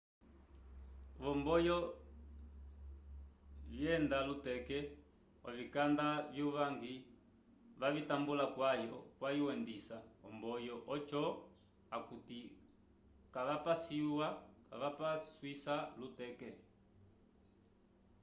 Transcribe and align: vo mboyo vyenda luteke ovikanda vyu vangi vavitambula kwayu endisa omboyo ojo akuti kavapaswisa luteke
vo 1.21 1.31
mboyo 1.39 1.77
vyenda 3.69 4.17
luteke 4.29 4.77
ovikanda 5.49 6.07
vyu 6.33 6.47
vangi 6.55 6.93
vavitambula 7.81 8.45
kwayu 9.19 9.45
endisa 9.55 9.97
omboyo 10.27 10.75
ojo 10.93 11.23
akuti 11.95 12.39
kavapaswisa 14.71 15.75
luteke 15.99 16.49